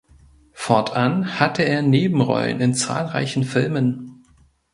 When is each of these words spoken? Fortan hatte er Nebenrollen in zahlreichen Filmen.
Fortan 0.53 1.37
hatte 1.39 1.61
er 1.63 1.83
Nebenrollen 1.83 2.59
in 2.59 2.73
zahlreichen 2.73 3.43
Filmen. 3.43 4.23